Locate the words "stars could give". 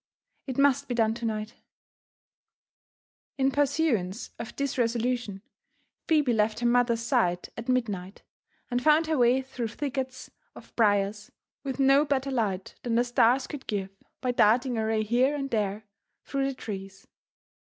13.03-13.95